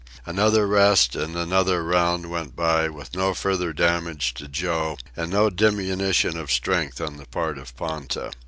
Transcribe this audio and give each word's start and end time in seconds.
Another 0.25 0.65
rest 0.65 1.15
and 1.15 1.35
another 1.35 1.83
round 1.83 2.31
went 2.31 2.55
by, 2.55 2.89
with 2.89 3.15
no 3.15 3.35
further 3.35 3.71
damage 3.71 4.33
to 4.33 4.47
Joe 4.47 4.97
and 5.15 5.29
no 5.29 5.51
diminution 5.51 6.39
of 6.39 6.51
strength 6.51 6.99
on 6.99 7.17
the 7.17 7.27
part 7.27 7.59
of 7.59 7.77
Ponta. 7.77 8.31